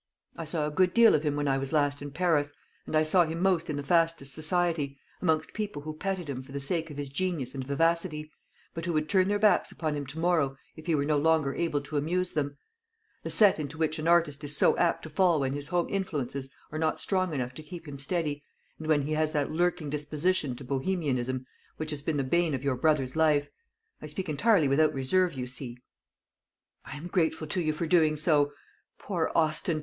I 0.35 0.45
saw 0.45 0.65
a 0.65 0.71
good 0.71 0.95
deal 0.95 1.13
of 1.13 1.21
him 1.21 1.35
when 1.35 1.47
I 1.47 1.59
was 1.59 1.71
last 1.71 2.01
in 2.01 2.09
Paris, 2.09 2.53
and 2.87 2.95
I 2.95 3.03
saw 3.03 3.23
him 3.23 3.39
most 3.39 3.69
in 3.69 3.75
the 3.75 3.83
fastest 3.83 4.33
society, 4.33 4.97
amongst 5.21 5.53
people 5.53 5.83
who 5.83 5.93
petted 5.95 6.27
him 6.27 6.41
for 6.41 6.51
the 6.51 6.59
sake 6.59 6.89
of 6.89 6.97
his 6.97 7.11
genius 7.11 7.53
and 7.53 7.63
vivacity, 7.63 8.31
but 8.73 8.87
who 8.87 8.93
would 8.93 9.07
turn 9.07 9.27
their 9.27 9.37
backs 9.37 9.71
upon 9.71 9.95
him 9.95 10.07
to 10.07 10.17
morrow 10.17 10.57
if 10.75 10.87
he 10.87 10.95
were 10.95 11.05
no 11.05 11.19
longer 11.19 11.53
able 11.53 11.81
to 11.81 11.97
amuse 11.97 12.31
them; 12.31 12.57
the 13.21 13.29
set 13.29 13.59
into 13.59 13.77
which 13.77 13.99
an 13.99 14.07
artist 14.07 14.43
is 14.43 14.57
so 14.57 14.75
apt 14.77 15.03
to 15.03 15.09
fall 15.11 15.39
when 15.39 15.53
his 15.53 15.67
home 15.67 15.85
influences 15.87 16.49
are 16.71 16.79
not 16.79 16.99
strong 16.99 17.31
enough 17.31 17.53
to 17.53 17.61
keep 17.61 17.87
him 17.87 17.99
steady, 17.99 18.43
and 18.79 18.87
when 18.87 19.03
he 19.03 19.11
has 19.11 19.33
that 19.33 19.51
lurking 19.51 19.91
disposition 19.91 20.55
to 20.55 20.63
Bohemianism 20.63 21.45
which 21.77 21.91
has 21.91 22.01
been 22.01 22.17
the 22.17 22.23
bane 22.23 22.55
of 22.55 22.63
your 22.63 22.75
brother's 22.75 23.15
life. 23.15 23.49
I 24.01 24.07
speak 24.07 24.29
entirely 24.29 24.67
without 24.67 24.95
reserve, 24.95 25.35
you 25.35 25.45
see." 25.45 25.77
"I 26.85 26.97
am 26.97 27.05
grateful 27.05 27.45
to 27.45 27.61
you 27.61 27.71
for 27.71 27.85
doing 27.85 28.17
so. 28.17 28.51
Poor 28.97 29.31
Austin! 29.35 29.79